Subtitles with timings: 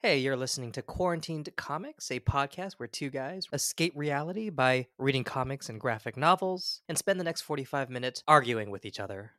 [0.00, 5.24] Hey, you're listening to Quarantined Comics, a podcast where two guys escape reality by reading
[5.24, 9.32] comics and graphic novels and spend the next 45 minutes arguing with each other.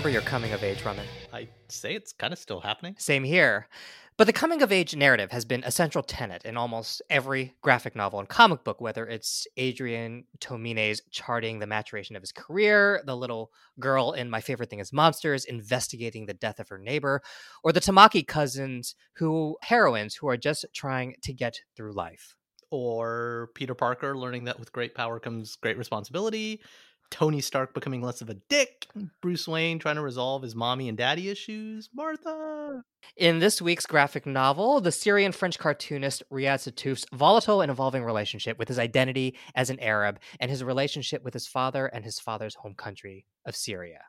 [0.00, 1.04] Remember your coming of age, Raman?
[1.30, 2.94] I say it's kind of still happening.
[2.96, 3.68] Same here.
[4.16, 7.94] But the coming of age narrative has been a central tenet in almost every graphic
[7.94, 13.14] novel and comic book, whether it's Adrian Tomine's charting the maturation of his career, the
[13.14, 17.20] little girl in My Favorite Thing is Monsters investigating the death of her neighbor,
[17.62, 22.36] or the Tamaki cousins who heroines who are just trying to get through life.
[22.70, 26.62] Or Peter Parker learning that with great power comes great responsibility.
[27.10, 28.86] Tony Stark becoming less of a dick.
[28.96, 29.10] Mm.
[29.20, 31.88] Bruce Wayne trying to resolve his mommy and daddy issues.
[31.94, 32.82] Martha.
[33.16, 38.58] In this week's graphic novel, the Syrian French cartoonist Riad Sattouf's volatile and evolving relationship
[38.58, 42.54] with his identity as an Arab and his relationship with his father and his father's
[42.54, 44.00] home country of Syria.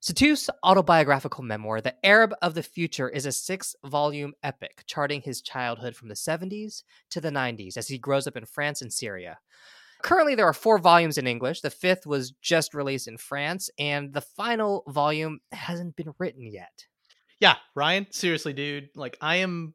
[0.00, 5.42] Sattouf's autobiographical memoir, The Arab of the Future, is a six volume epic charting his
[5.42, 9.38] childhood from the 70s to the 90s as he grows up in France and Syria.
[10.02, 11.60] Currently, there are four volumes in English.
[11.60, 16.86] The fifth was just released in France, and the final volume hasn't been written yet.
[17.40, 18.90] Yeah, Ryan, seriously, dude.
[18.94, 19.74] Like, I am.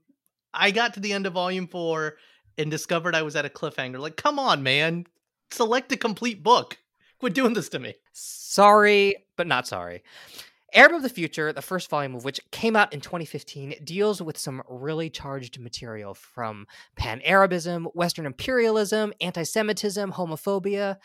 [0.54, 2.16] I got to the end of volume four
[2.58, 4.00] and discovered I was at a cliffhanger.
[4.00, 5.06] Like, come on, man.
[5.52, 6.78] Select a complete book.
[7.20, 7.96] Quit doing this to me.
[8.12, 10.04] Sorry, but not sorry.
[10.76, 14.38] Arab of the Future, the first volume of which came out in 2015, deals with
[14.38, 20.98] some really charged material from pan Arabism, Western imperialism, anti Semitism, homophobia.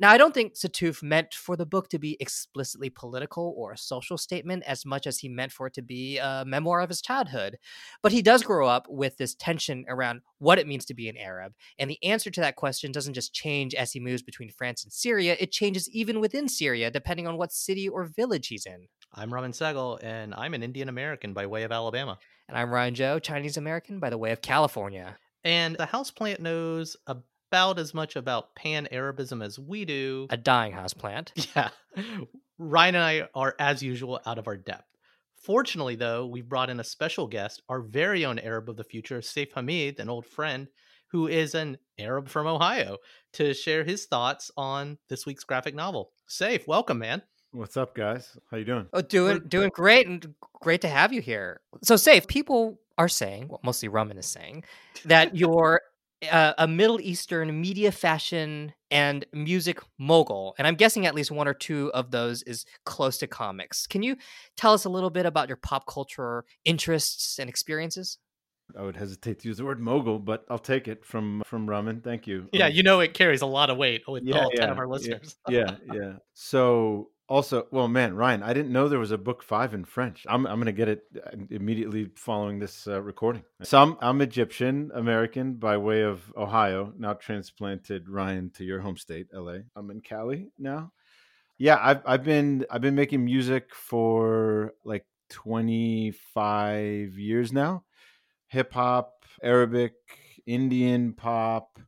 [0.00, 3.78] Now, I don't think Sattouf meant for the book to be explicitly political or a
[3.78, 7.00] social statement as much as he meant for it to be a memoir of his
[7.00, 7.58] childhood.
[8.02, 11.16] But he does grow up with this tension around what it means to be an
[11.16, 11.52] Arab.
[11.78, 14.92] And the answer to that question doesn't just change as he moves between France and
[14.92, 18.88] Syria, it changes even within Syria, depending on what city or village he's in.
[19.16, 22.18] I'm Raman Segal, and I'm an Indian American by way of Alabama.
[22.48, 25.16] And I'm Ryan Joe, Chinese American by the way of California.
[25.44, 30.26] And the houseplant knows about as much about pan Arabism as we do.
[30.30, 31.30] A dying houseplant.
[31.54, 31.70] Yeah.
[32.58, 34.88] Ryan and I are, as usual, out of our depth.
[35.36, 39.20] Fortunately, though, we've brought in a special guest, our very own Arab of the future,
[39.20, 40.66] Saif Hamid, an old friend
[41.08, 42.96] who is an Arab from Ohio,
[43.34, 46.10] to share his thoughts on this week's graphic novel.
[46.28, 47.22] Saif, welcome, man.
[47.54, 48.36] What's up, guys?
[48.50, 48.88] How you doing?
[48.92, 51.60] Oh, doing doing great, and great to have you here.
[51.82, 54.64] So, Saif, people are saying, well, mostly Raman is saying,
[55.04, 55.80] that you're
[56.32, 61.46] uh, a Middle Eastern media, fashion, and music mogul, and I'm guessing at least one
[61.46, 63.86] or two of those is close to comics.
[63.86, 64.16] Can you
[64.56, 68.18] tell us a little bit about your pop culture interests and experiences?
[68.76, 72.00] I would hesitate to use the word mogul, but I'll take it from from Raman.
[72.00, 72.48] Thank you.
[72.52, 74.78] Yeah, Um, you know it carries a lot of weight with yeah, all 10 of
[74.78, 75.36] our listeners.
[75.48, 76.14] yeah, yeah.
[76.32, 80.26] So also, well, man, Ryan, I didn't know there was a book five in French.
[80.28, 83.44] I'm I'm gonna get it uh, immediately following this uh, recording.
[83.62, 86.92] So I'm I'm Egyptian American by way of Ohio.
[86.98, 89.58] Now transplanted Ryan to your home state, LA.
[89.74, 90.92] I'm in Cali now.
[91.56, 97.84] Yeah, I've I've been I've been making music for like 25 years now.
[98.48, 99.94] Hip hop, Arabic,
[100.46, 101.78] Indian pop,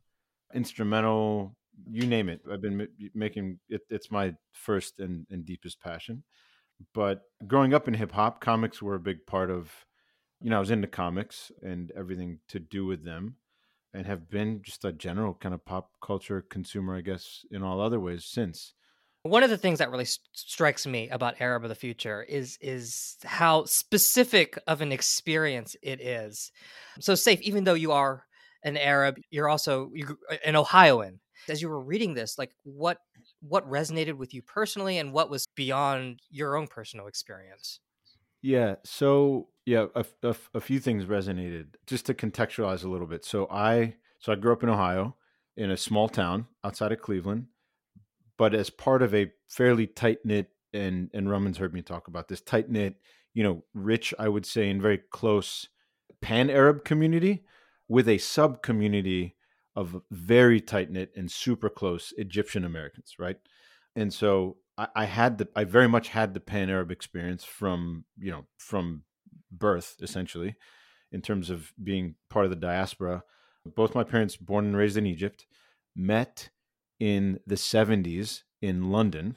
[0.53, 2.41] instrumental, you name it.
[2.51, 3.81] I've been ma- making it.
[3.89, 6.23] It's my first and, and deepest passion.
[6.93, 9.71] But growing up in hip hop, comics were a big part of.
[10.39, 13.37] You know, I was into comics and everything to do with them,
[13.93, 17.81] and have been just a general kind of pop culture consumer, I guess, in all
[17.81, 18.73] other ways since.
[19.23, 22.57] One of the things that really st- strikes me about Arab of the Future is
[22.61, 26.51] is how specific of an experience it is.
[26.99, 28.23] So, Saif, even though you are
[28.63, 31.19] an Arab, you're also you, gr- an Ohioan.
[31.49, 32.99] As you were reading this, like what
[33.41, 37.79] what resonated with you personally, and what was beyond your own personal experience?
[38.41, 38.75] Yeah.
[38.83, 41.75] So yeah, a, a, a few things resonated.
[41.85, 43.25] Just to contextualize a little bit.
[43.25, 45.15] So I so I grew up in Ohio,
[45.55, 47.47] in a small town outside of Cleveland,
[48.37, 52.27] but as part of a fairly tight knit and and Raman's heard me talk about
[52.27, 52.95] this tight knit,
[53.33, 55.67] you know, rich I would say and very close
[56.21, 57.43] pan Arab community
[57.87, 59.35] with a sub community
[59.77, 63.37] of very tight knit and super close Egyptian Americans, right?
[63.95, 68.03] And so I, I had the I very much had the pan Arab experience from
[68.17, 69.03] you know from
[69.51, 70.55] birth essentially,
[71.11, 73.23] in terms of being part of the diaspora.
[73.75, 75.45] Both my parents, born and raised in Egypt,
[75.95, 76.49] met
[76.99, 79.35] in the 70s in London,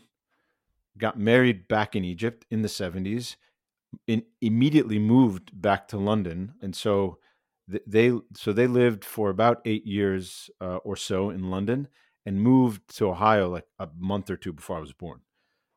[0.97, 3.37] got married back in Egypt in the 70s,
[4.07, 6.55] in, immediately moved back to London.
[6.63, 7.19] And so
[7.87, 11.89] they so they lived for about eight years uh, or so in London
[12.27, 15.21] and moved to Ohio like a month or two before I was born.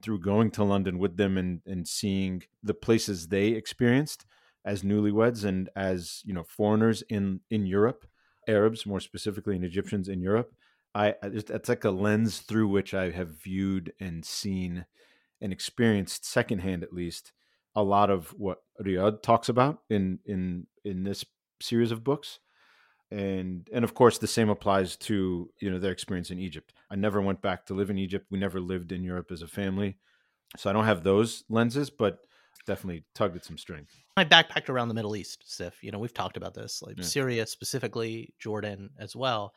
[0.02, 4.26] Through going to London with them and, and seeing the places they experienced
[4.66, 8.06] as newlyweds and as you know foreigners in in Europe,
[8.48, 10.54] Arabs more specifically and Egyptians in Europe,
[10.94, 14.86] I it's like a lens through which I have viewed and seen
[15.42, 17.34] and experienced secondhand at least
[17.76, 21.26] a lot of what Riad talks about in in in this
[21.64, 22.40] series of books
[23.14, 26.74] and and of course the same applies to you know their experience in Egypt.
[26.90, 28.26] I never went back to live in Egypt.
[28.32, 29.98] We never lived in Europe as a family,
[30.58, 32.26] so I don't have those lenses, but
[32.66, 33.92] definitely tugged at some strings.
[34.18, 35.74] I backpacked around the Middle East, Saif.
[35.82, 37.04] You know, we've talked about this, like yeah.
[37.04, 39.54] Syria specifically, Jordan as well,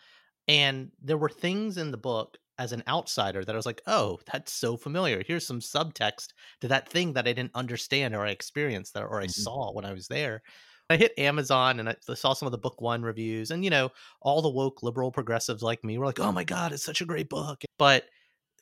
[0.49, 4.19] and there were things in the book as an outsider that I was like, oh,
[4.31, 5.23] that's so familiar.
[5.27, 6.29] Here's some subtext
[6.61, 9.43] to that thing that I didn't understand or I experienced that or I mm-hmm.
[9.43, 10.43] saw when I was there.
[10.89, 13.91] I hit Amazon and I saw some of the book one reviews, and you know,
[14.21, 17.07] all the woke liberal progressives like me were like, "Oh my god, it's such a
[17.07, 18.05] great book!" But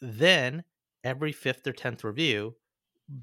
[0.00, 0.64] then
[1.04, 2.56] every fifth or tenth review,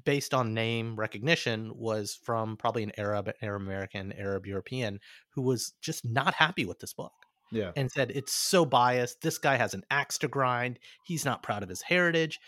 [0.04, 5.00] based on name recognition, was from probably an Arab, Arab American, Arab European
[5.30, 7.12] who was just not happy with this book.
[7.50, 9.20] Yeah, and said it's so biased.
[9.20, 10.78] This guy has an axe to grind.
[11.02, 12.40] He's not proud of his heritage.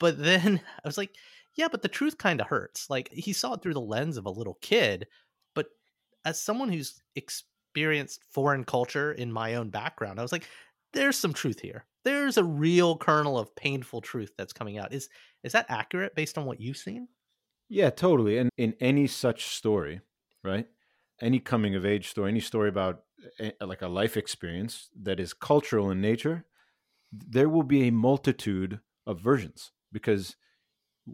[0.00, 1.14] But then I was like,
[1.54, 2.88] yeah, but the truth kind of hurts.
[2.90, 5.06] Like he saw it through the lens of a little kid,
[6.24, 10.48] as someone who's experienced foreign culture in my own background, I was like,
[10.92, 11.84] there's some truth here.
[12.04, 14.92] There's a real kernel of painful truth that's coming out.
[14.92, 15.08] Is
[15.42, 17.08] is that accurate based on what you've seen?
[17.68, 18.38] Yeah, totally.
[18.38, 20.00] And in any such story,
[20.44, 20.66] right?
[21.20, 23.02] Any coming of age story, any story about
[23.40, 26.44] a, like a life experience that is cultural in nature,
[27.12, 30.36] there will be a multitude of versions because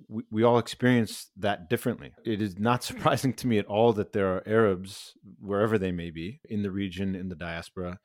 [0.09, 2.13] we, we all experience that differently.
[2.25, 6.11] It is not surprising to me at all that there are Arabs, wherever they may
[6.11, 7.99] be, in the region, in the diaspora,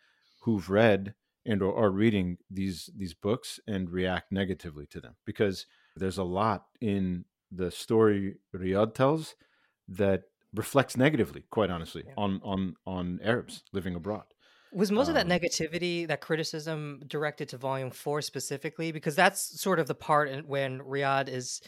[0.43, 1.13] who've read
[1.45, 5.65] and or are reading these these books and react negatively to them because
[5.95, 9.35] there's a lot in the story Riad tells
[9.87, 12.13] that reflects negatively, quite honestly, yeah.
[12.17, 14.25] on on on Arabs living abroad.
[14.73, 18.91] Was most of that um negativity, that criticism directed to volume four specifically?
[18.91, 21.61] Because that's sort of the part when Riad is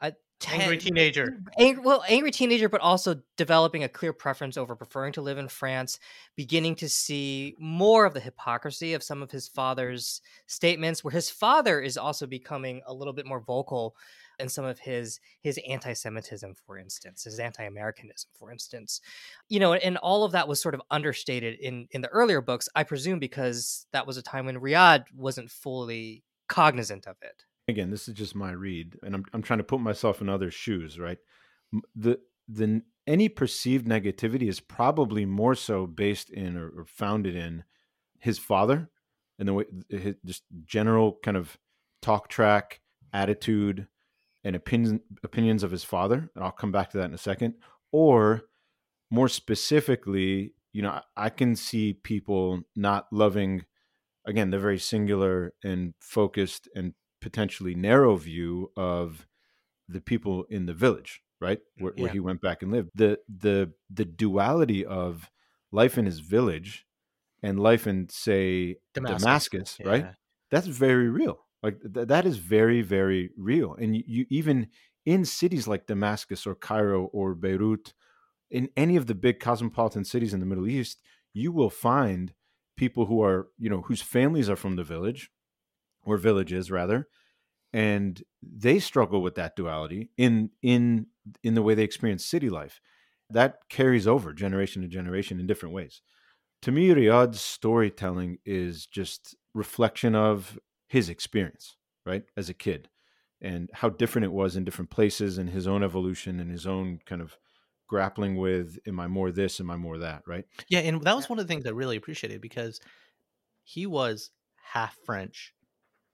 [0.00, 1.38] a ten, angry teenager.
[1.58, 5.48] Angry, well, angry teenager, but also developing a clear preference over preferring to live in
[5.48, 5.98] France,
[6.36, 11.30] beginning to see more of the hypocrisy of some of his father's statements, where his
[11.30, 13.96] father is also becoming a little bit more vocal
[14.42, 19.00] and some of his his anti-Semitism, for instance, his anti-Americanism, for instance.
[19.48, 22.68] You know, and all of that was sort of understated in in the earlier books,
[22.74, 27.44] I presume, because that was a time when Riad wasn't fully cognizant of it.
[27.68, 30.50] Again, this is just my read, and I'm I'm trying to put myself in other
[30.50, 31.18] shoes, right?
[31.96, 32.18] The
[32.48, 37.64] the any perceived negativity is probably more so based in or, or founded in
[38.18, 38.90] his father
[39.38, 41.56] and the way his just general kind of
[42.00, 42.80] talk track
[43.12, 43.86] attitude
[44.44, 47.54] and opinions opinions of his father, and I'll come back to that in a second,
[47.92, 48.42] or
[49.10, 53.64] more specifically, you know, I can see people not loving
[54.26, 59.26] again the very singular and focused and potentially narrow view of
[59.88, 61.60] the people in the village, right?
[61.78, 62.02] Where, yeah.
[62.02, 62.90] where he went back and lived.
[62.94, 65.30] The the the duality of
[65.70, 66.86] life in his village
[67.42, 69.88] and life in say Damascus, Damascus yeah.
[69.88, 70.06] right?
[70.50, 71.38] That's very real.
[71.62, 73.74] Like th- that is very, very real.
[73.74, 74.68] And you, you even
[75.06, 77.94] in cities like Damascus or Cairo or Beirut,
[78.50, 81.00] in any of the big cosmopolitan cities in the Middle East,
[81.32, 82.34] you will find
[82.76, 85.30] people who are, you know, whose families are from the village
[86.04, 87.08] or villages rather,
[87.72, 91.06] and they struggle with that duality in in
[91.42, 92.80] in the way they experience city life.
[93.30, 96.02] That carries over generation to generation in different ways.
[96.62, 100.58] To me, Riad's storytelling is just reflection of
[100.92, 102.90] his experience, right, as a kid,
[103.40, 107.00] and how different it was in different places, and his own evolution and his own
[107.06, 107.38] kind of
[107.88, 110.44] grappling with, am I more this, am I more that, right?
[110.68, 112.78] Yeah, and that was one of the things I really appreciated because
[113.64, 114.30] he was
[114.62, 115.54] half French,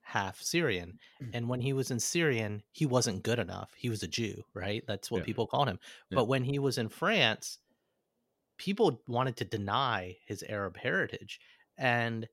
[0.02, 1.00] half Syrian.
[1.20, 1.30] Mm.
[1.34, 3.72] And when he was in Syrian, he wasn't good enough.
[3.76, 4.84] He was a Jew, right?
[4.86, 5.24] That's what yeah.
[5.24, 5.80] people called him.
[6.10, 6.16] Yeah.
[6.16, 7.58] But when he was in France,
[8.58, 11.40] people wanted to deny his Arab heritage.
[11.76, 12.28] And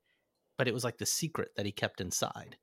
[0.58, 2.56] but it was like the secret that he kept inside.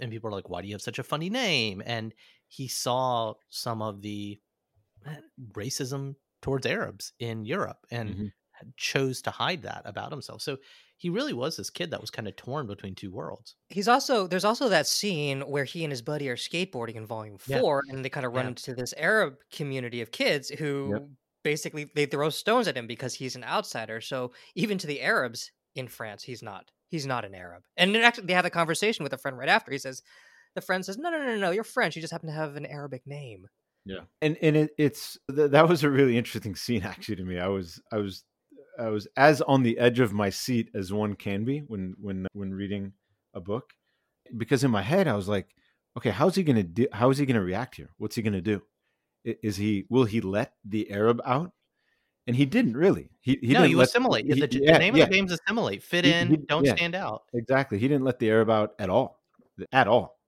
[0.00, 1.82] And people are like, why do you have such a funny name?
[1.84, 2.12] And
[2.46, 4.38] he saw some of the
[5.06, 5.16] eh,
[5.52, 8.26] racism towards Arabs in Europe and mm-hmm.
[8.76, 10.42] chose to hide that about himself.
[10.42, 10.58] So
[10.98, 13.54] he really was this kid that was kind of torn between two worlds.
[13.68, 17.38] He's also there's also that scene where he and his buddy are skateboarding in volume
[17.46, 17.60] Yeah.
[17.60, 18.48] four, and they kind of run Yeah.
[18.50, 21.08] into this Arab community of kids who
[21.44, 24.00] basically they throw stones at him because he's an outsider.
[24.00, 27.62] So even to the Arabs in France, he's not he's not an Arab.
[27.76, 29.72] And actually, they have a conversation with a friend right after.
[29.72, 30.02] He says,
[30.54, 31.94] the friend says, "No, no, no, no, no, you're French.
[31.94, 33.46] You just happen to have an Arabic name."
[33.84, 37.38] Yeah, and and it, it's th- that was a really interesting scene actually to me.
[37.38, 38.24] I was I was
[38.78, 42.26] I was as on the edge of my seat as one can be when when
[42.32, 42.92] when reading
[43.34, 43.72] a book,
[44.36, 45.54] because in my head I was like,
[45.96, 46.86] okay, how's he gonna do?
[46.92, 47.90] How is he gonna react here?
[47.98, 48.62] What's he gonna do?
[49.24, 51.52] Is he will he let the Arab out?
[52.28, 53.10] And he didn't really.
[53.20, 54.26] He he no, didn't you let, assimilate.
[54.26, 55.82] he- the, the yeah, name yeah, of the game is assimilate.
[55.82, 56.76] Fit He- in, don't yeah.
[56.76, 57.22] stand out.
[57.34, 57.78] exactly.
[57.78, 59.18] He didn't let the Arab out at all,
[59.72, 60.18] at all,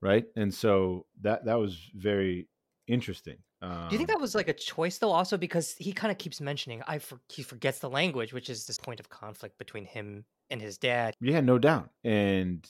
[0.00, 0.24] right?
[0.36, 2.48] And so that that was very
[2.88, 3.36] interesting.
[3.62, 5.10] Um, Do you think that was like a choice though?
[5.12, 8.64] Also because he kind of keeps mentioning I for- he forgets the language, which is
[8.66, 11.14] this point of conflict between him and his dad.
[11.20, 11.90] Yeah, no doubt.
[12.02, 12.66] And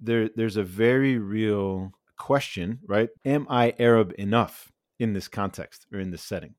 [0.00, 3.08] there there's a very real question, right?
[3.24, 6.54] Am I Arab enough in this context or in this setting?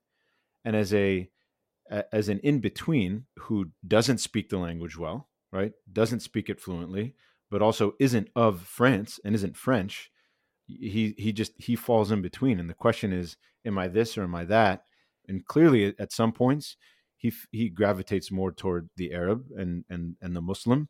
[0.65, 1.29] And as a-
[2.11, 5.73] as an in between who doesn't speak the language well, right?
[5.91, 7.15] Doesn't speak it fluently,
[7.51, 10.11] but also isn't of France and isn't French,
[10.67, 14.23] he he just he falls in between and the question is am I this or
[14.23, 14.85] am I that?
[15.27, 16.77] And clearly at- some points
[17.17, 20.89] he he gravitates more toward the Arab and and and the Muslim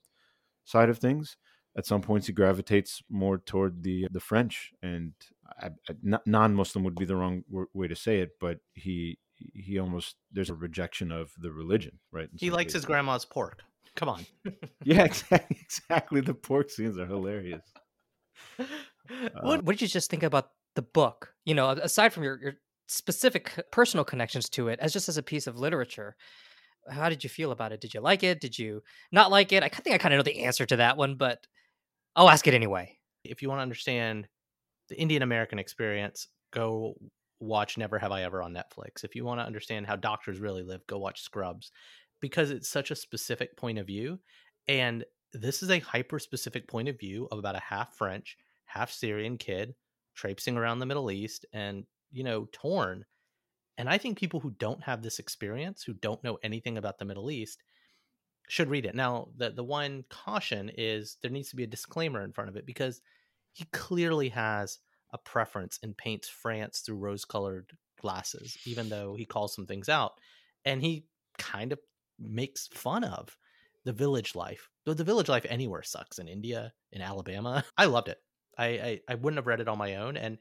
[0.64, 1.38] side of things.
[1.76, 5.14] At some points, he gravitates more toward the the French, and
[6.26, 7.44] non-Muslim would be the wrong
[7.74, 12.30] way to say it, but he he almost there's a rejection of the religion, right?
[12.36, 13.64] He some likes his grandma's pork.
[13.96, 14.26] Come on.
[14.86, 15.58] Yeah, exactly.
[15.62, 16.22] Exactly.
[16.22, 17.64] The pork scenes are hilarious.
[19.12, 21.34] Uh, what, what did you just think about the book?
[21.44, 22.54] You know, aside from your, your
[22.88, 26.16] specific personal connections to it, as just as a piece of literature,
[26.90, 27.82] how did you feel about it?
[27.82, 28.40] Did you like it?
[28.40, 29.62] Did you not like it?
[29.62, 31.46] I think I kind of know the answer to that one, but
[32.16, 32.98] I'll ask it anyway.
[33.26, 34.30] If you want to understand
[34.88, 36.96] the Indian American experience, go
[37.44, 39.04] watch Never Have I Ever on Netflix.
[39.04, 41.72] If you want to understand how doctors really live, go watch Scrubs
[42.22, 44.20] because it's such a specific point of view.
[44.68, 48.92] And this is a hyper specific point of view of about a half French, half
[48.92, 49.76] Syrian kid
[50.16, 53.04] traipsing around the Middle East and, you know, torn.
[53.78, 57.06] And I think people who don't have this experience, who don't know anything about the
[57.06, 57.64] Middle East,
[58.48, 58.94] should read it.
[58.96, 62.56] Now, the the one caution is there needs to be a disclaimer in front of
[62.56, 63.02] it because
[63.54, 64.80] he clearly has
[65.14, 70.20] a preference and paints France through rose-colored glasses, even though he calls some things out,
[70.66, 71.80] and he kind of
[72.20, 73.38] makes fun of
[73.86, 74.70] the village life.
[74.86, 77.64] But the village life anywhere sucks in India, in Alabama.
[77.78, 78.20] I loved it.
[78.58, 80.38] I, I I wouldn't have read it on my own, and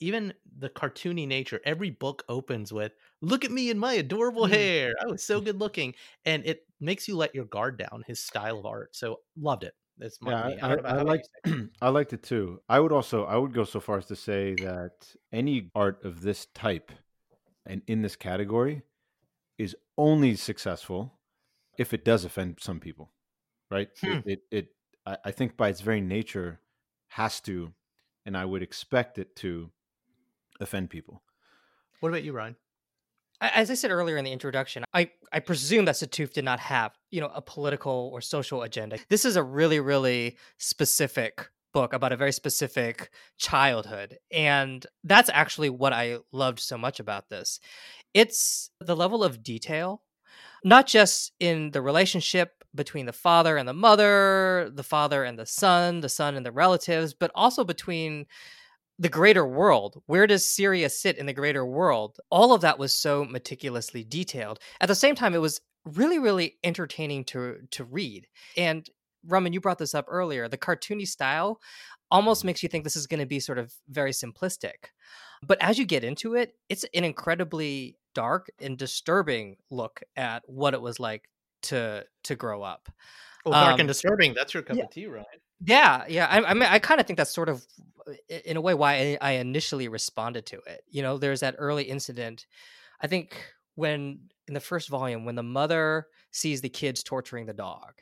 [0.00, 1.60] even the cartoony nature.
[1.64, 4.46] Every book opens with "Look at me in my adorable Mhm.
[4.46, 4.94] hair.
[5.00, 5.94] I was so good looking,"
[6.26, 8.04] and it makes you let your guard down.
[8.06, 8.96] His style of art.
[8.96, 9.74] So loved it.
[9.98, 10.66] That's my Yeah.
[10.66, 11.28] I, I, I liked.
[11.82, 12.60] I liked it too.
[12.68, 16.22] I would also I would go so far as to say that any art of
[16.22, 16.92] this type
[17.66, 18.82] and in this category
[19.58, 21.14] is only successful
[21.78, 23.10] if it does offend some people,
[23.70, 23.88] right?
[24.00, 24.18] Hmm.
[24.24, 24.68] It, it, it
[25.06, 26.60] I, I think by its very nature
[27.08, 27.72] has to,
[28.24, 29.70] and I would expect it to
[30.60, 31.22] offend people.
[32.00, 32.56] What about you, Ryan?
[33.42, 36.92] As I said earlier in the introduction, I, I presume that Sattouf did not have,
[37.10, 38.98] you know, a political or social agenda.
[39.08, 44.18] This is a really, really specific book about a very specific childhood.
[44.30, 47.58] And that's actually what I loved so much about this.
[48.14, 50.02] It's the level of detail,
[50.62, 55.46] not just in the relationship between the father and the mother, the father and the
[55.46, 58.26] son, the son and the relatives, but also between
[58.98, 60.02] the greater world.
[60.06, 62.18] Where does Syria sit in the greater world?
[62.30, 64.58] All of that was so meticulously detailed.
[64.80, 68.26] At the same time, it was really, really entertaining to to read.
[68.56, 68.88] And
[69.26, 70.48] Raman, you brought this up earlier.
[70.48, 71.60] The cartoony style
[72.10, 74.90] almost makes you think this is going to be sort of very simplistic.
[75.42, 80.74] But as you get into it, it's an incredibly dark and disturbing look at what
[80.74, 81.28] it was like
[81.62, 82.88] to to grow up.
[83.44, 84.34] Well, dark Um, and disturbing.
[84.34, 84.84] That's your cup yeah.
[84.84, 85.24] of tea, Ryan.
[85.64, 86.26] Yeah, yeah.
[86.28, 87.66] I, I mean, I kind of think that's sort of,
[88.06, 88.12] uh,
[88.44, 90.82] in a way, why I, I initially responded to it.
[90.90, 92.46] You know, there's that early incident.
[93.00, 93.36] I think
[93.74, 97.92] when in the first volume, when the mother sees the kids torturing the dog,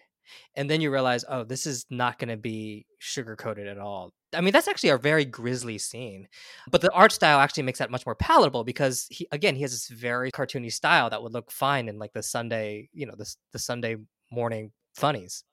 [0.54, 4.12] and then you realize, oh, this is not going to be sugar coated at all.
[4.32, 6.28] I mean, that's actually a very grisly scene,
[6.70, 9.72] but the art style actually makes that much more palatable because he, again, he has
[9.72, 13.34] this very cartoony style that would look fine in like the Sunday, you know, the
[13.52, 13.96] the Sunday
[14.30, 15.44] morning funnies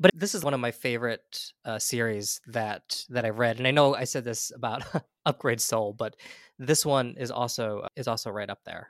[0.00, 3.70] but this is one of my favorite uh, series that that I've read, and I
[3.70, 4.82] know I said this about
[5.26, 6.16] Upgrade Soul, but
[6.58, 8.88] this one is also is also right up there.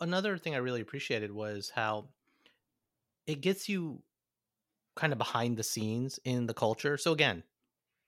[0.00, 2.08] Another thing I really appreciated was how
[3.26, 4.02] it gets you
[4.94, 6.96] kind of behind the scenes in the culture.
[6.96, 7.42] So again,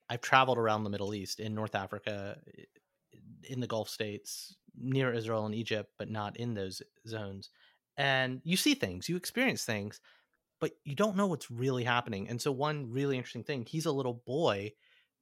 [0.08, 2.38] I've traveled around the Middle East, in North Africa,
[3.44, 7.50] in the Gulf states, near Israel and Egypt, but not in those zones.
[7.96, 10.00] And you see things, you experience things,
[10.60, 12.28] but you don't know what's really happening.
[12.28, 14.72] And so, one really interesting thing he's a little boy,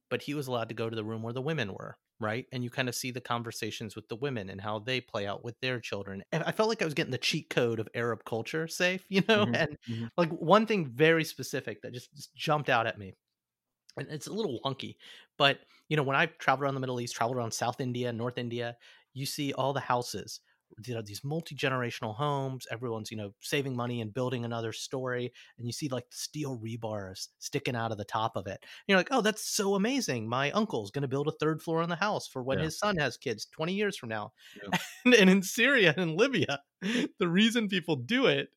[0.09, 2.45] but he was allowed to go to the room where the women were, right?
[2.51, 5.43] And you kind of see the conversations with the women and how they play out
[5.43, 6.23] with their children.
[6.31, 9.23] And I felt like I was getting the cheat code of Arab culture Saif, you
[9.27, 9.45] know?
[9.45, 9.55] Mm-hmm.
[9.55, 10.05] And mm-hmm.
[10.17, 13.13] like one thing very specific that just, just jumped out at me
[13.97, 14.95] and it's a little wonky
[15.37, 18.37] but you know when i traveled around the middle east traveled around south india north
[18.37, 18.75] india
[19.13, 20.39] you see all the houses
[20.85, 25.65] you know these multi-generational homes everyone's you know saving money and building another story and
[25.65, 28.97] you see like the steel rebars sticking out of the top of it and you're
[28.97, 31.95] like oh that's so amazing my uncle's going to build a third floor on the
[31.95, 32.65] house for when yeah.
[32.65, 34.31] his son has kids 20 years from now
[34.61, 34.77] yeah.
[35.05, 36.59] and, and in syria and libya
[37.19, 38.49] the reason people do it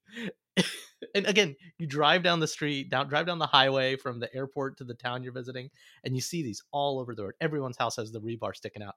[1.15, 4.77] and again you drive down the street down drive down the highway from the airport
[4.77, 5.71] to the town you're visiting
[6.05, 8.97] and you see these all over the road everyone's house has the rebar sticking out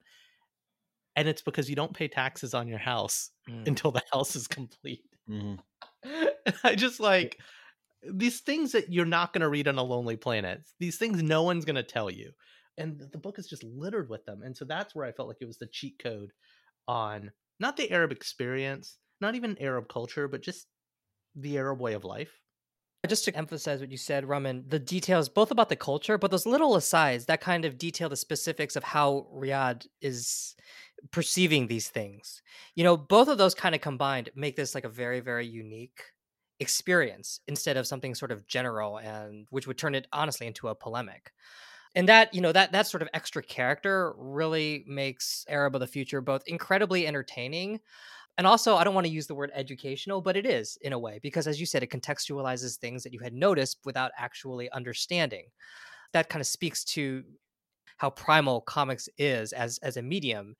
[1.15, 3.67] and it's because you don't pay taxes on your house mm.
[3.67, 5.03] until the house is complete.
[5.29, 5.59] Mm.
[6.63, 7.39] I just like
[8.05, 10.61] these things that you're not going to read on a lonely planet.
[10.79, 12.31] These things no one's going to tell you.
[12.77, 14.41] And the book is just littered with them.
[14.43, 16.31] And so that's where I felt like it was the cheat code
[16.87, 20.67] on not the Arab experience, not even Arab culture, but just
[21.35, 22.31] the Arab way of life.
[23.07, 26.45] Just to emphasize what you said, Raman, the details both about the culture, but those
[26.45, 30.55] little asides that kind of detail the specifics of how Riad is
[31.11, 32.41] perceiving these things.
[32.75, 36.01] You know, both of those kind of combined make this like a very, very unique
[36.61, 40.75] experience instead of something sort of general and which would turn it honestly into a
[40.75, 41.33] polemic.
[41.95, 45.87] And that, you know, that that sort of extra character really makes Arab of the
[45.87, 47.81] Future both incredibly entertaining
[48.37, 50.99] and also I don't want to use the word educational, but it is in a
[50.99, 55.45] way because as you said it contextualizes things that you had noticed without actually understanding.
[56.13, 57.23] That kind of speaks to
[57.97, 60.55] how primal comics is as as a medium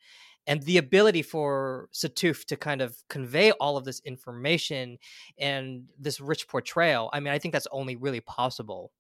[0.48, 4.98] and the ability for Sattouf to kind of convey all of this information
[5.38, 7.10] and this rich portrayal.
[7.14, 8.92] I mean, I think that's only really possible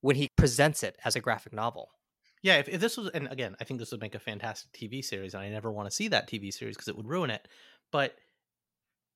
[0.00, 1.90] when he presents it as a graphic novel.
[2.42, 5.04] Yeah, if, if this was, and again, I think this would make a fantastic TV
[5.04, 7.46] series, and I never want to see that TV series because it would ruin it.
[7.92, 8.16] But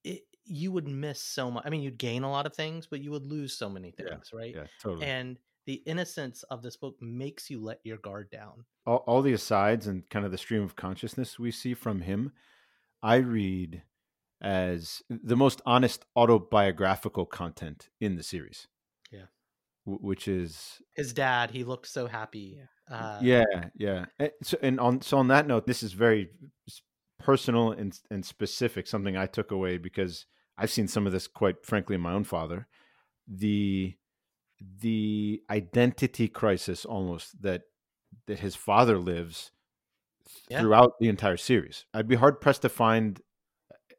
[0.04, 1.64] it, you would miss so much.
[1.66, 4.30] I mean, you'd gain a lot of things, but you would lose so many things,
[4.32, 4.54] yeah, right?
[4.54, 5.06] Yeah, totally.
[5.06, 8.64] And the innocence of this book makes you let your guard down.
[8.86, 12.32] All, all the asides and kind of the stream of consciousness we see from him,
[13.02, 13.82] I read
[14.40, 18.68] as the most honest autobiographical content in the series.
[19.10, 19.26] Yeah.
[19.86, 21.50] Which is his dad.
[21.50, 22.60] He looked so happy.
[22.90, 23.44] Uh, yeah,
[23.76, 24.06] yeah.
[24.18, 26.30] And so, and on so on that note, this is very
[27.18, 28.86] personal and and specific.
[28.86, 30.26] Something I took away because
[30.58, 32.66] I've seen some of this, quite frankly, in my own father.
[33.28, 33.96] The
[34.80, 37.62] the identity crisis almost that
[38.26, 39.50] that his father lives
[40.48, 40.60] yeah.
[40.60, 41.84] throughout the entire series.
[41.92, 43.20] I'd be hard pressed to find,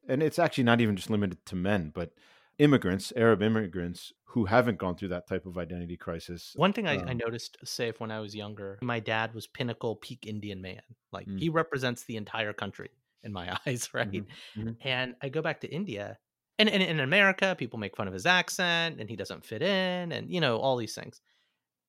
[0.07, 2.11] and it's actually not even just limited to men, but
[2.57, 6.53] immigrants, Arab immigrants who haven't gone through that type of identity crisis.
[6.55, 9.95] One thing I, um, I noticed, Saif when I was younger, my dad was pinnacle
[9.95, 10.81] peak Indian man.
[11.11, 11.39] Like mm.
[11.39, 12.89] he represents the entire country
[13.23, 14.11] in my eyes, right?
[14.11, 14.61] Mm-hmm.
[14.61, 14.87] Mm-hmm.
[14.87, 16.17] And I go back to India
[16.59, 20.11] and, and in America, people make fun of his accent and he doesn't fit in
[20.11, 21.21] and, you know, all these things.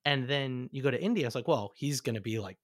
[0.04, 2.58] And then you go to India, it's like, well, he's going to be like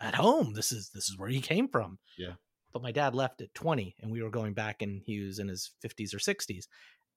[0.00, 0.52] at home.
[0.54, 1.98] This is, this is where he came from.
[2.18, 2.34] Yeah.
[2.72, 5.48] But my dad left at 20 and we were going back and he was in
[5.48, 6.64] his 50s or 60s.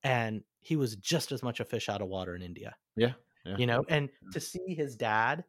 [0.03, 2.75] And he was just as much a fish out of water in India.
[2.95, 3.13] Yeah.
[3.45, 3.57] yeah.
[3.57, 4.29] You know, and yeah.
[4.31, 5.43] to see his dad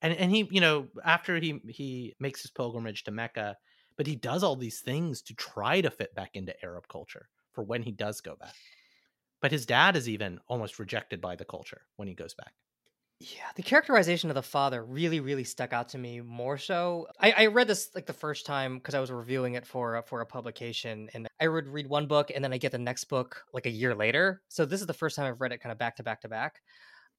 [0.00, 3.56] and, and he, you know, after he, he makes his pilgrimage to Mecca,
[3.96, 7.62] but he does all these things to try to fit back into Arab culture for
[7.64, 8.56] when he does go back.
[9.40, 12.54] But his dad is even almost rejected by the culture when he goes back.
[13.20, 17.06] Yeah, the characterization of the father really, really stuck out to me more so.
[17.20, 20.20] I, I read this like the first time because I was reviewing it for for
[20.20, 23.44] a publication, and I would read one book and then I get the next book
[23.52, 24.42] like a year later.
[24.48, 26.28] So this is the first time I've read it kind of back to back to
[26.28, 26.62] back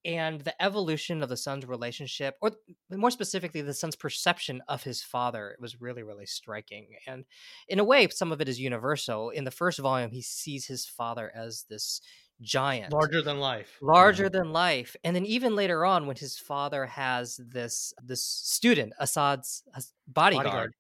[0.06, 2.52] and the evolution of the son's relationship or
[2.92, 7.26] more specifically the son's perception of his father it was really really striking and
[7.68, 9.30] in a way some of it is universal.
[9.30, 12.02] In the first volume he sees his father as this
[12.42, 13.78] giant larger than life.
[13.82, 14.38] larger mm-hmm.
[14.38, 19.64] than life and then even later on when his father has this this student assad's
[20.08, 20.74] bodyguard, bodyguard.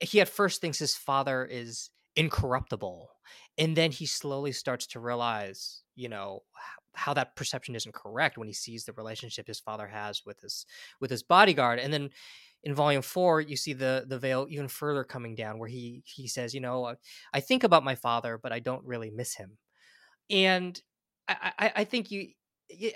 [0.00, 3.08] he at first thinks his father is incorruptible
[3.56, 6.42] and then he slowly starts to realize you know
[6.96, 10.66] how that perception isn't correct when he sees the relationship his father has with his
[11.00, 12.10] with his bodyguard and then
[12.64, 16.26] in volume four you see the the veil even further coming down where he he
[16.26, 16.94] says you know uh,
[17.32, 19.58] i think about my father but i don't really miss him.
[20.30, 20.80] And
[21.28, 22.28] i i, I think you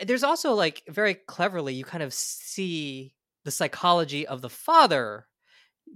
[0.05, 5.27] there's also like very cleverly you kind of see the psychology of the father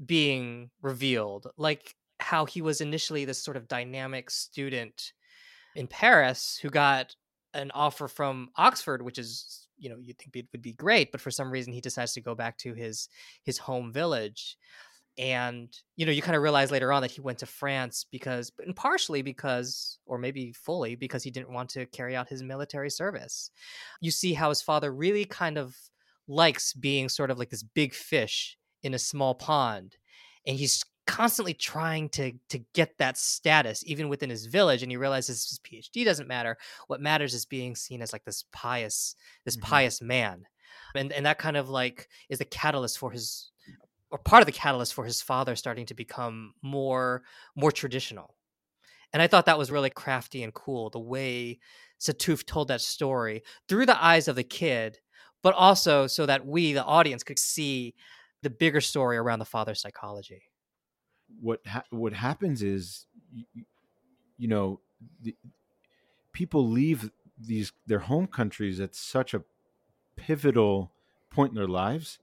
[0.07, 5.13] being revealed like how he was initially this sort of dynamic student
[5.75, 7.15] in Paris who got
[7.55, 11.21] an offer from Oxford which is you know you'd think it would be great but
[11.21, 13.09] for some reason he decides to go back to his
[13.43, 14.57] his home village.
[15.17, 18.51] And you know you kind of realize later on that he went to france because
[18.59, 22.91] and partially because or maybe fully because he didn't want to carry out his military
[22.91, 23.51] service.
[24.01, 25.77] You see how his father really kind of
[26.27, 29.97] likes being sort of like this big fish in a small pond
[30.47, 34.97] and he's constantly trying to to get that status even within his village and he
[34.97, 39.15] realizes his phd doesn't matter what matters is being seen as like this pious
[39.45, 39.67] this mm-hmm.
[39.67, 40.47] pious man
[40.95, 43.51] and and that kind of like is the catalyst for his
[44.15, 47.25] or part of the catalyst for his father starting to become more
[47.57, 48.37] more traditional.
[49.13, 51.59] And I thought that was really crafty and cool the way
[52.01, 54.99] Sattouf told that story through the eyes of the kid,
[55.43, 57.95] but also so that we, the audience, could see
[58.43, 60.43] the bigger story around the father's psychology.
[61.41, 63.65] What ha- what happens is, you,
[64.39, 64.81] you know,
[65.23, 65.35] the,
[66.33, 69.43] people leave these their home countries at such a
[70.17, 70.93] pivotal
[71.31, 72.19] point in their lives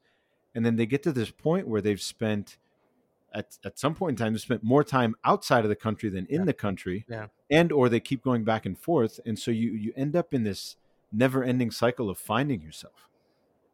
[0.55, 2.57] and then they get to this point where they've spent
[3.33, 6.25] at, at some point in time they've spent more time outside of the country than
[6.27, 6.45] in yeah.
[6.45, 7.27] the country yeah.
[7.49, 10.43] and or they keep going back and forth and so you you end up in
[10.43, 10.77] this
[11.11, 13.09] never ending cycle of finding yourself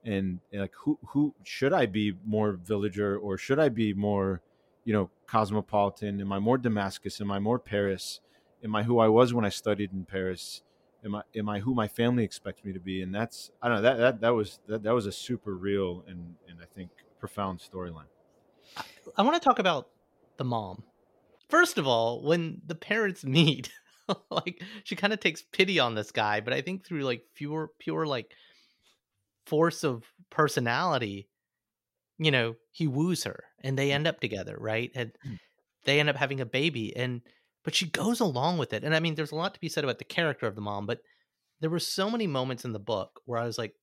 [0.03, 4.41] and, and like who who should i be more villager or should i be more
[4.87, 8.21] you know cosmopolitan am i more damascus am i more paris
[8.63, 10.61] am i who i was when i studied in paris
[11.05, 13.01] am I am I who my family expects me to be?
[13.01, 16.03] And that's I don't know that that that was that, that was a super real
[16.07, 18.09] and and I think profound storyline.
[19.15, 19.89] I want to talk about
[20.37, 20.83] the mom.
[21.49, 23.71] First of all, when the parents meet,
[24.29, 27.71] like she kind of takes pity on this guy, but I think through like pure
[27.79, 28.31] pure like
[29.45, 31.29] force of personality,
[32.17, 34.91] you know, he woos her and they end up together, right?
[34.95, 35.37] And mm.
[35.85, 37.21] they end up having a baby and
[37.67, 38.85] but she goes along with it.
[38.85, 40.85] And I mean, there's a lot to be said about the character of the mom,
[40.85, 40.99] but
[41.59, 43.73] there were so many moments in the book where I was like,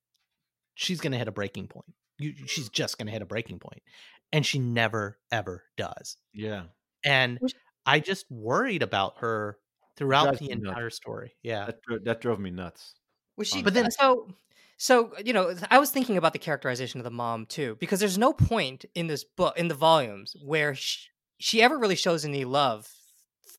[0.73, 1.93] she's going to hit a breaking point.
[2.17, 3.83] You, she's just going to hit a breaking point.
[4.31, 6.17] And she never, ever does.
[6.33, 6.63] Yeah.
[7.03, 7.37] And
[7.85, 9.59] I just worried about her
[9.97, 10.95] throughout the entire nuts.
[10.95, 11.35] story.
[11.43, 11.67] Yeah.
[11.67, 12.95] That, that drove me nuts.
[13.37, 14.29] Was she, but then, so,
[14.77, 18.17] so, you know, I was thinking about the characterization of the mom too, because there's
[18.17, 21.07] no point in this book, in the volumes, where she,
[21.37, 22.87] she ever really shows any love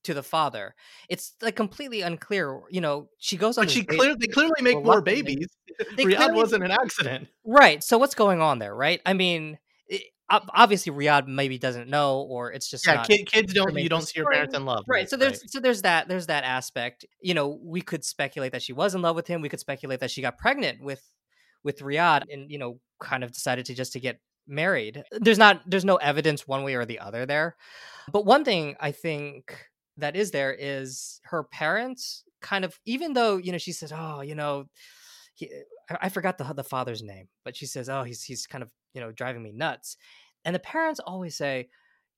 [0.05, 0.75] to the father.
[1.09, 2.61] It's like completely unclear.
[2.71, 3.65] You know, she goes on.
[3.65, 5.49] But she clearly they clearly make more babies.
[5.95, 7.85] They Riad clearly, wasn't an accident, right?
[7.85, 9.03] So what's going on there, right?
[9.05, 9.59] I mean.
[10.29, 14.19] Obviously Riad maybe doesn't know or it's just yeah kid, kids don't you don't see
[14.19, 15.11] your parents in love right, right.
[15.11, 15.51] so there's right.
[15.51, 19.03] so there's that there's that aspect you know we could speculate that she was in
[19.03, 21.03] love with him we could speculate that she got pregnant with
[21.63, 25.61] with Riad and you know kind of decided to just to get married there's not
[25.67, 27.57] there's no evidence one way or the other there
[28.13, 33.37] but one thing i think that is there is her parents kind of even though
[33.37, 34.67] you know she says oh you know
[35.35, 35.51] he,
[36.01, 39.01] I forgot the the father's name but she says oh he's he's kind of you
[39.01, 39.97] know driving me nuts
[40.45, 41.69] and the parents always say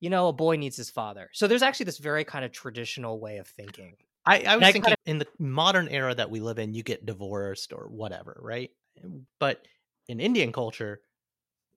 [0.01, 3.21] you know a boy needs his father so there's actually this very kind of traditional
[3.21, 6.41] way of thinking I, I was thinking kind of, in the modern era that we
[6.41, 8.71] live in you get divorced or whatever right
[9.39, 9.61] but
[10.09, 11.01] in Indian culture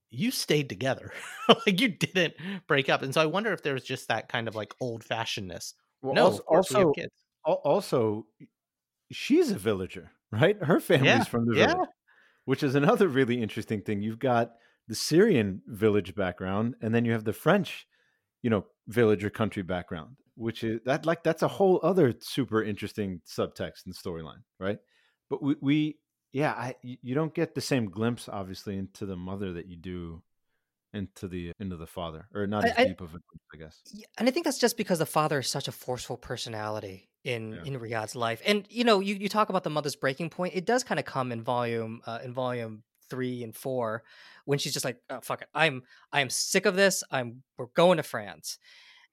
[0.10, 1.12] you stayed together
[1.48, 2.36] like you didn't
[2.68, 5.74] break up and so i wonder if there's just that kind of like old fashionedness
[6.02, 6.94] well, no, also, also,
[7.46, 8.26] also,
[9.12, 10.58] she's a villager, right?
[10.62, 11.86] Her family's yeah, from the village, yeah.
[12.46, 14.02] which is another really interesting thing.
[14.02, 14.52] You've got
[14.92, 17.88] the Syrian village background, and then you have the French,
[18.42, 22.62] you know, village or country background, which is that like that's a whole other super
[22.62, 24.80] interesting subtext and storyline, right?
[25.30, 25.98] But we, we
[26.34, 30.24] yeah, I you don't get the same glimpse, obviously, into the mother that you do
[30.94, 33.20] into the into the father, or not as I, deep of a,
[33.54, 33.80] I guess.
[34.18, 37.64] And I think that's just because the father is such a forceful personality in yeah.
[37.64, 38.42] in Riad's life.
[38.46, 40.54] And you know, you, you talk about the mother's breaking point.
[40.54, 44.04] It does kind of come in volume uh, in volume three and four
[44.46, 47.04] when she's just like, oh, "Fuck it, I'm I'm sick of this.
[47.12, 48.58] I'm we're going to France,"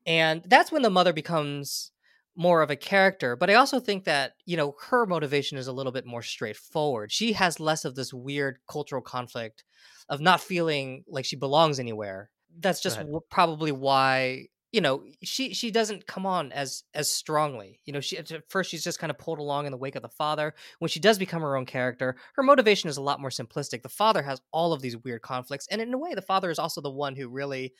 [0.06, 1.92] and that's when the mother becomes
[2.34, 5.72] more of a character but i also think that you know her motivation is a
[5.72, 9.64] little bit more straightforward she has less of this weird cultural conflict
[10.08, 12.30] of not feeling like she belongs anywhere.
[12.58, 17.80] That's just w- probably why you know she she doesn't come on as as strongly
[17.84, 20.02] you know she at first she's just kind of pulled along in the wake of
[20.02, 23.30] the father when she does become her own character her motivation is a lot more
[23.30, 26.50] simplistic the father has all of these weird conflicts and in a way the father
[26.50, 27.72] is also the one who really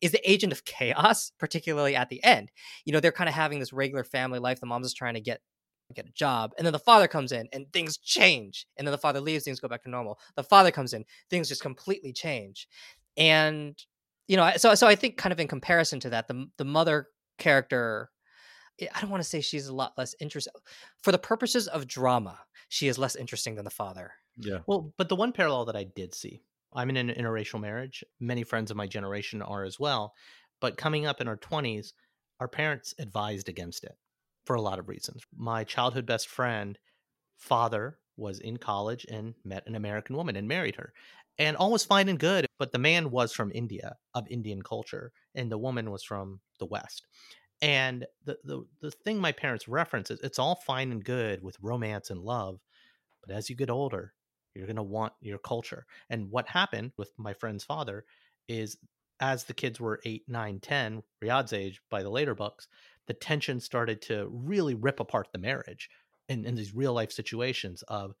[0.00, 2.50] is the agent of chaos particularly at the end
[2.84, 5.20] you know they're kind of having this regular family life the mom's just trying to
[5.20, 5.40] get
[5.92, 6.52] get a job.
[6.56, 8.66] And then the father comes in and things change.
[8.76, 10.18] And then the father leaves, things go back to normal.
[10.36, 12.66] The father comes in, things just completely change.
[13.16, 13.76] And
[14.32, 17.08] you know, so so I think kind of in comparison to that, the the mother
[17.36, 18.10] character
[18.80, 20.54] eh, I don't want to say she's a lot less interesting.
[21.02, 22.38] For the purposes of drama,
[22.70, 24.12] she is less interesting than the father.
[24.38, 24.60] Yeah.
[24.66, 26.40] Well, but the one parallel that I did see,
[26.72, 28.02] I'm in an interracial marriage.
[28.20, 30.14] Many friends of my generation are as well.
[30.62, 31.92] But coming up in our 20s,
[32.40, 33.98] our parents advised against it
[34.46, 35.24] for a lot of reasons.
[35.36, 36.78] My childhood best friend,
[37.36, 40.92] father, was in college and met an American woman and married her.
[41.38, 45.12] And all was fine and good, but the man was from India, of Indian culture,
[45.34, 47.06] and the woman was from the West.
[47.62, 51.56] And the, the, the thing my parents reference is it's all fine and good with
[51.62, 52.60] romance and love,
[53.24, 54.12] but as you get older,
[54.54, 55.86] you're going to want your culture.
[56.10, 58.04] And what happened with my friend's father
[58.48, 58.76] is
[59.20, 62.66] as the kids were 8, 9, 10, Riad's age by the later books,
[63.06, 65.88] the tension started to really rip apart the marriage
[66.32, 68.12] in, in these real life situations of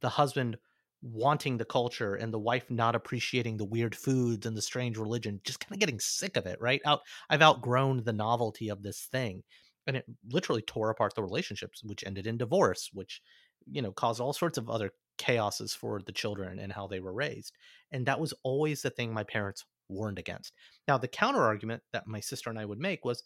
[0.00, 0.56] the husband
[1.02, 5.40] wanting the culture and the wife not appreciating the weird foods and the strange religion,
[5.44, 6.80] just kind of getting sick of it, right?
[6.84, 9.42] Out I've outgrown the novelty of this thing.
[9.86, 13.22] And it literally tore apart the relationships, which ended in divorce, which,
[13.70, 17.14] you know, caused all sorts of other chaoses for the children and how they were
[17.14, 17.52] raised.
[17.90, 20.52] And that was always the thing my parents warned against.
[20.86, 23.22] Now, the counter argument that my sister and I would make was,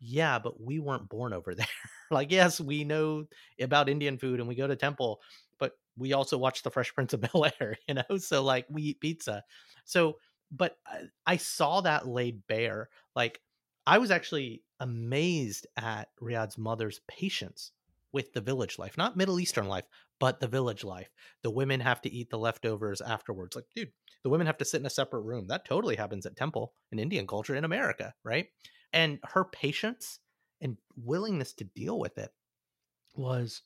[0.00, 1.66] yeah, but we weren't born over there.
[2.10, 3.26] like, yes, we know
[3.60, 5.20] about Indian food and we go to temple,
[5.58, 8.18] but we also watch The Fresh Prince of Bel Air, you know?
[8.18, 9.44] So, like, we eat pizza.
[9.84, 10.18] So,
[10.50, 12.88] but I, I saw that laid bare.
[13.14, 13.40] Like,
[13.86, 17.72] I was actually amazed at Riad's mother's patience
[18.12, 19.84] with the village life, not Middle Eastern life,
[20.18, 21.10] but the village life.
[21.42, 23.54] The women have to eat the leftovers afterwards.
[23.54, 25.46] Like, dude, the women have to sit in a separate room.
[25.48, 28.46] That totally happens at temple in Indian culture in America, right?
[28.96, 30.18] And her patience
[30.60, 32.30] and willingness to deal with it
[33.14, 33.62] was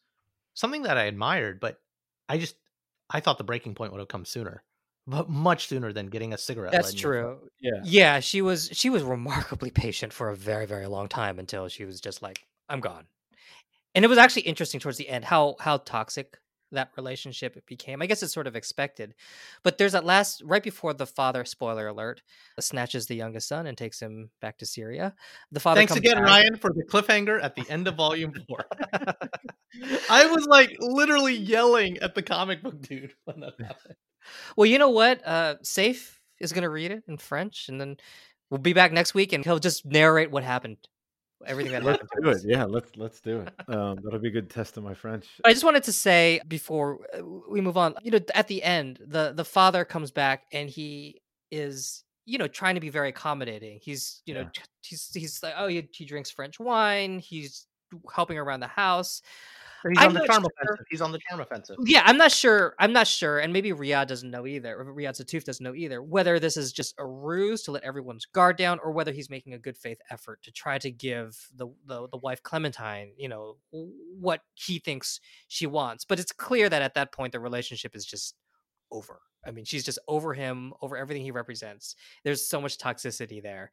[0.54, 1.80] something that I admired, but
[2.28, 2.56] I just
[3.08, 4.62] I thought the breaking point would have come sooner.
[5.06, 6.72] But much sooner than getting a cigarette.
[6.72, 7.38] That's lit in your true.
[7.60, 7.80] Yeah.
[7.84, 11.84] Yeah, she was she was remarkably patient for a very very long time until she
[11.84, 13.06] was just like I'm gone.
[13.94, 16.38] And it was actually interesting towards the end how how toxic
[16.72, 18.02] that relationship it became.
[18.02, 19.14] I guess it's sort of expected.
[19.62, 22.22] But there's that last right before the father spoiler alert
[22.58, 25.14] snatches the youngest son and takes him back to Syria.
[25.52, 28.64] The father Thanks again, back- Ryan, for the cliffhanger at the end of volume four.
[30.10, 33.94] I was like literally yelling at the comic book dude when that happened.
[34.56, 35.20] Well, you know what?
[35.26, 37.96] Uh Saif is going to read it in French and then
[38.50, 40.78] we'll be back next week and he'll just narrate what happened.
[41.46, 42.24] Everything that Let's happened.
[42.24, 42.44] to do it.
[42.44, 43.52] Yeah, let's let's do it.
[43.74, 45.26] Um, that'll be a good test of my French.
[45.44, 48.98] I just wanted to say before uh, we move on, you know, at the end,
[49.06, 53.78] the the father comes back and he is, you know, trying to be very accommodating.
[53.82, 54.48] He's, you know, Yeah.
[54.52, 57.18] t- he's he's like, oh, he, he drinks French wine.
[57.20, 57.66] He's
[58.14, 59.22] helping around the house.
[59.88, 60.86] He's I'm on the charm sure- offensive.
[60.90, 61.76] He's on the charm offensive.
[61.84, 62.74] Yeah, I'm not sure.
[62.78, 64.76] I'm not sure, and maybe Riad doesn't know either.
[64.76, 68.56] Riad Sattouf doesn't know either whether this is just a ruse to let everyone's guard
[68.56, 72.08] down, or whether he's making a good faith effort to try to give the the,
[72.08, 76.04] the wife Clementine, you know, what he thinks she wants.
[76.04, 78.34] But it's clear that at that point the relationship is just
[78.92, 79.20] over.
[79.46, 81.96] I mean, she's just over him, over everything he represents.
[82.24, 83.70] There's so much toxicity there,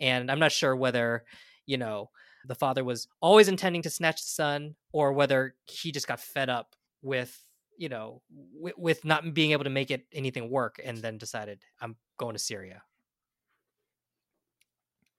[0.00, 1.24] and I'm not sure whether
[1.66, 2.08] you know
[2.46, 6.48] the father was always intending to snatch the son or whether he just got fed
[6.48, 7.44] up with
[7.78, 8.22] you know
[8.54, 12.34] with, with not being able to make it anything work and then decided i'm going
[12.34, 12.82] to syria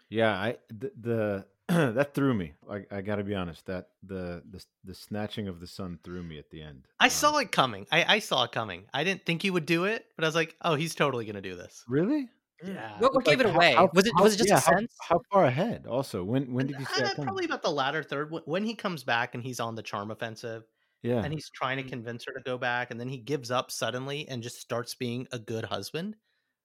[0.09, 1.45] Yeah, I the, the
[1.93, 2.53] that threw me.
[2.69, 3.65] I, I got to be honest.
[3.67, 6.87] That the, the the snatching of the son threw me at the end.
[6.99, 7.87] I Um, saw it coming.
[7.91, 8.83] I, I saw it coming.
[8.93, 11.41] I didn't think he would do it, but I was like, oh, he's totally gonna
[11.41, 11.83] do this.
[11.87, 12.29] Really?
[12.63, 12.97] Yeah.
[12.99, 14.59] what, what gave Like, it away how- was it how- was it just yeah, a
[14.59, 15.87] how- sense How, far ahead?
[15.87, 17.27] Also, when when did you see Uh, that coming?
[17.27, 20.11] probably about the latter third when- when he comes back and he's on the charm
[20.11, 20.63] offensive
[21.01, 21.23] Yeah.
[21.23, 21.89] and he's trying to Mm.
[21.89, 25.27] convince her to go back and then he gives up suddenly and just starts being
[25.31, 26.15] a good husband.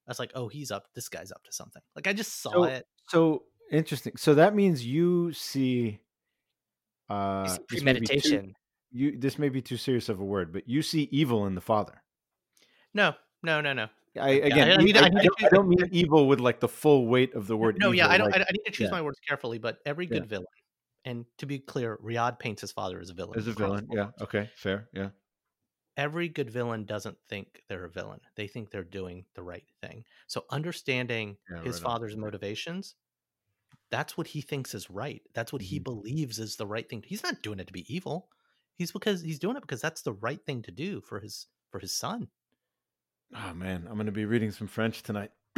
[0.07, 0.93] I was like, oh, he's up.
[0.95, 1.83] This guy's up to something.
[1.95, 2.87] Like I just saw So- it.
[3.09, 4.17] So interesting.
[4.17, 6.01] So that means you see.
[7.09, 8.55] Uh, this may too- premeditation
[8.91, 11.61] you this may be too serious of a word, but you see evil in the
[11.61, 12.03] father.
[12.95, 13.89] No, no, no, no.
[14.19, 16.27] I Yeah, again, I- I need- I, I need to don't, I don't mean evil
[16.29, 17.79] with like the full weight of the word.
[17.79, 18.31] no, yeah, I don't.
[18.31, 18.91] like, I, I need to choose yeah.
[18.93, 20.19] my words carefully, but every Yeah.
[20.21, 20.47] good villain,
[21.05, 23.39] and to be clear, Riad paints his father as a villain.
[23.39, 23.89] as a villain.
[23.93, 24.11] Yeah.
[24.21, 24.51] Okay.
[24.57, 24.89] Fair.
[24.93, 25.11] Yeah.
[25.97, 28.21] Every good villain doesn't think they're a villain.
[28.37, 30.05] They think they're doing the right thing.
[30.27, 31.93] So understanding Yeah, his right on.
[31.95, 32.97] father's motivations,
[33.91, 35.23] that's what he thinks is right.
[35.33, 35.85] That's what he Mhm.
[35.85, 37.03] believes is the right thing.
[37.07, 38.29] He's not doing it to be evil.
[38.77, 41.79] He's because he's doing it because that's the right thing to do for his for
[41.79, 42.29] his son.
[43.35, 45.31] Oh man, I'm going to be reading some French tonight.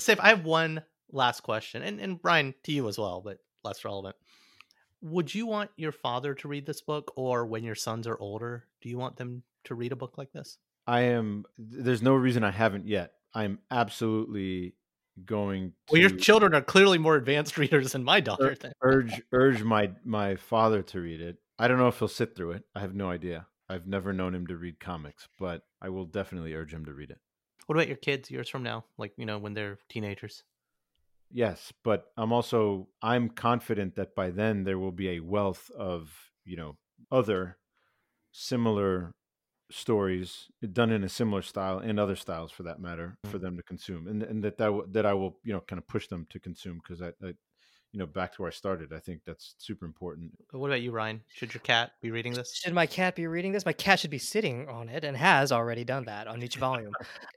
[0.00, 3.84] Saif, I have one last question, and and Ryan to you as well, but less
[3.84, 4.16] relevant.
[5.00, 8.66] Would you want your father to read this book, or when your sons are older,
[8.80, 10.58] do you want them to read a book like this?
[10.86, 11.44] I am.
[11.58, 13.12] There's no reason I haven't yet.
[13.34, 14.74] I'm absolutely
[15.24, 15.70] going.
[15.70, 18.56] To Well, your children are clearly more advanced readers than my daughter.
[18.82, 21.36] Urge urge my my father to read it.
[21.58, 22.64] I don't know if he'll sit through it.
[22.74, 23.46] I have no idea.
[23.68, 27.10] I've never known him to read comics, but I will definitely urge him to read
[27.10, 27.18] it.
[27.66, 28.84] What about your kids years from now?
[28.96, 30.42] Like you know when they're teenagers.
[31.30, 36.30] Yes, but I'm also I'm confident that by then there will be a wealth of,
[36.44, 36.76] you know,
[37.12, 37.58] other
[38.32, 39.12] similar
[39.70, 43.42] stories done in a similar style and other styles for that matter for mm.
[43.42, 45.86] them to consume and and that that, w- that I will you know kind of
[45.86, 47.34] push them to consume because I, I
[47.92, 50.92] you know back to where I started I think that's super important What about you,
[50.92, 51.22] Ryan?
[51.34, 52.54] Should your cat be reading this?
[52.54, 53.64] Should my cat be reading this?
[53.64, 56.92] My cat should be sitting on it and has already done that on each volume.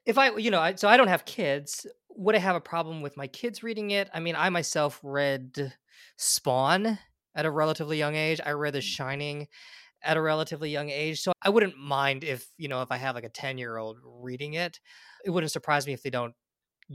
[0.05, 1.85] if I, you know, I, so I don't have kids.
[2.09, 4.09] Would I have a problem with my kids reading it?
[4.13, 5.73] I mean, I myself read
[6.17, 6.99] Spawn
[7.35, 8.41] at a relatively young age.
[8.45, 8.83] I read The mm.
[8.83, 9.47] Shining
[10.03, 11.21] at a relatively young age.
[11.21, 13.97] So I wouldn't mind if, you know, if I have like a 10 year old
[14.03, 14.79] reading it.
[15.23, 16.33] It wouldn't surprise me if they don't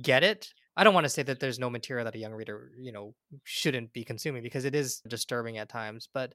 [0.01, 0.53] get it.
[0.77, 3.15] I don't want to say that there's no material that a young reader, you know,
[3.45, 6.09] shouldn't be consuming because it is disturbing at times.
[6.13, 6.35] But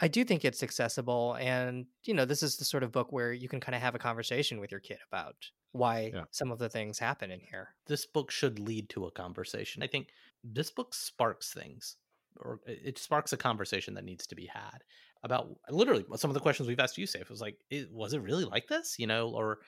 [0.00, 1.36] I do think it's accessible.
[1.40, 3.96] And, you know, this is the sort of book where you can kind of have
[3.96, 5.34] a conversation with your kid about
[5.72, 6.24] why Yeah.
[6.30, 7.74] some of the things happen in here.
[7.86, 9.82] This book should lead to a conversation.
[9.82, 10.08] I think
[10.44, 11.96] this book sparks things,
[12.36, 14.84] or it sparks a conversation that needs to be had
[15.24, 17.22] about literally some of the questions we've asked you, Saif.
[17.22, 17.58] It was like,
[17.90, 19.00] was it really like this?
[19.00, 19.58] You know, or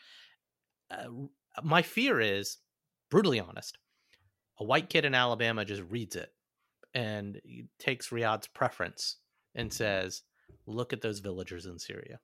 [0.92, 1.09] uh,
[1.64, 2.59] my fear is
[3.11, 3.79] brutally honest.
[4.59, 6.31] A white kid in Alabama just reads it
[6.94, 7.40] and
[7.79, 9.16] takes Riad's preference
[9.55, 9.77] and mm-hmm.
[9.77, 10.23] says,
[10.66, 12.20] "Look at those villagers in Syria."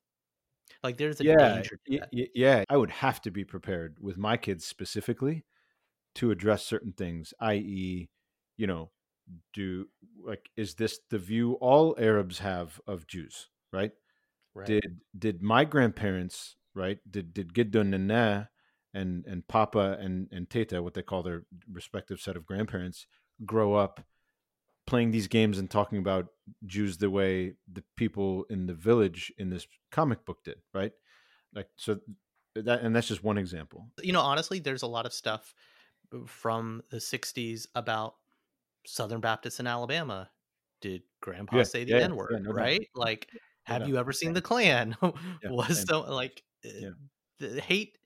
[0.82, 4.18] Like there's a yeah danger to y- yeah I would have to be prepared with
[4.18, 5.44] my kids specifically
[6.16, 8.08] to address certain things i.e.
[8.56, 8.90] you know
[9.52, 9.86] do
[10.24, 13.92] like is this the view all Arabs have of Jews right
[14.54, 14.66] Right.
[14.66, 18.48] did did my grandparents right did did Giddo Nana
[18.96, 23.06] and and Papa and and Teta what they call their respective set of grandparents
[23.44, 24.00] grow up
[24.86, 26.28] playing these games and talking about
[26.66, 30.92] Jews the way the people in the village in this comic book did right?
[31.54, 32.00] Like so
[32.54, 33.88] that and that's just one example.
[34.02, 35.54] You know honestly there's a lot of stuff
[36.26, 38.16] from the 60s about
[38.86, 40.30] southern baptists in alabama.
[40.80, 42.88] Did grandpa Yeah, say the yeah, yeah, n word yeah, no right?
[42.94, 43.30] Like
[43.64, 44.96] have you ever seen the klan?
[45.48, 46.90] Was so like eh, Yeah.
[47.38, 47.98] the hate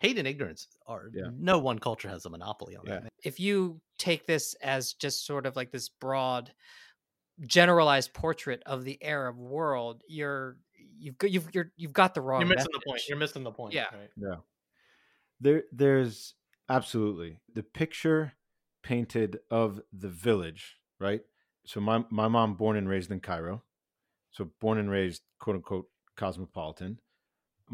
[0.00, 1.28] hate and ignorance are Yeah.
[1.32, 3.00] no one culture has a monopoly on Yeah.
[3.00, 6.52] that If you take this as just sort of like this broad,
[7.46, 10.58] generalized portrait of the Arab world, you're
[10.98, 12.40] you've got you've you're, you've got the wrong.
[12.40, 13.86] you're missing the point you're missing the point Yeah.
[13.94, 14.10] right?
[14.16, 14.36] Yeah.
[15.40, 16.34] There there's
[16.68, 18.32] absolutely the picture
[18.82, 21.22] painted of the village, right?
[21.66, 23.62] So my my mom born and raised in Cairo.
[24.30, 27.00] So born and raised quote unquote cosmopolitan.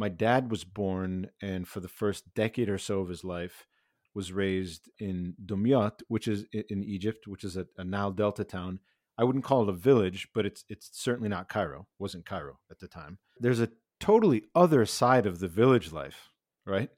[0.00, 3.66] My dad was born and for the first decade or so of his life
[4.14, 8.80] was raised in Dumyat, which is in Egypt, which is a, a Nile Delta town.
[9.18, 11.86] I wouldn't call it a village, but it's it's certainly not Cairo.
[11.98, 13.18] wasn't Cairo at the time.
[13.38, 13.68] There's a
[14.00, 16.30] totally other side of the village life,
[16.64, 16.88] right?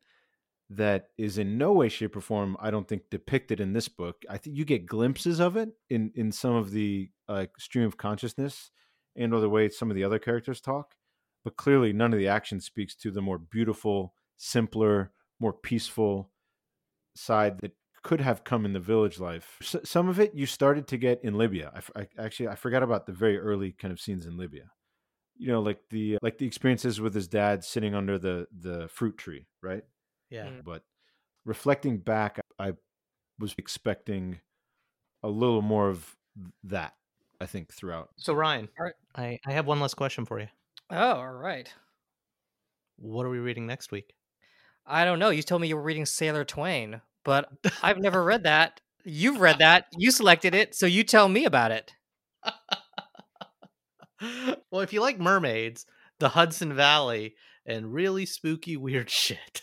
[0.70, 4.22] That is in no way, shape, or form, I don't think, depicted in this book.
[4.30, 7.96] I think you get glimpses of it in in some of the like stream of
[7.96, 8.70] consciousness
[9.16, 10.94] and or the way some of the other characters talk,
[11.44, 16.30] but clearly none of the action speaks to the more beautiful, simpler, more peaceful
[17.14, 19.58] side that could have come in the village life.
[19.60, 21.70] S- some of it you started to get in Libya.
[21.74, 24.64] I, f- I- actually I forgot about the very early kind of scenes in Libya.
[25.36, 29.16] You know, like the like the experiences with his dad sitting under the the fruit
[29.18, 29.82] tree, right?
[30.30, 30.64] yeah Mm.
[30.64, 30.82] But
[31.44, 32.72] reflecting back, I
[33.38, 34.40] was expecting
[35.22, 36.16] a little more of
[36.64, 36.94] that.
[37.40, 38.10] I think throughout.
[38.16, 38.94] so ryan All right.
[39.16, 40.46] I, I have one last question for you
[40.92, 41.72] Oh, all right.
[42.96, 44.14] what are we reading next week
[44.84, 45.30] I don't know.
[45.30, 47.48] You told me you were reading Sailor Twain, but
[47.82, 48.80] I've never read that.
[49.04, 49.86] You've read that.
[49.96, 51.94] You selected it, so you tell me about it.
[54.70, 55.86] well, if you like mermaids,
[56.18, 59.62] the Hudson Valley, and really spooky, weird shit,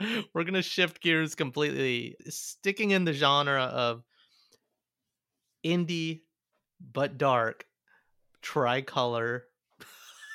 [0.00, 4.02] we're going to shift gears completely, sticking in the genre of
[5.64, 6.22] indie
[6.80, 7.66] but dark,
[8.42, 9.45] tricolor,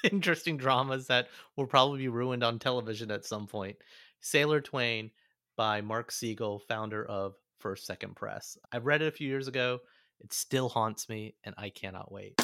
[0.12, 3.78] interesting dramas that will probably be ruined on television at some point.
[4.20, 5.12] Sailor Twain
[5.58, 8.58] by Mark Siegel, founder of First Second Press.
[8.72, 9.80] I read it a few years ago.
[10.20, 12.40] It still haunts me, and I cannot wait.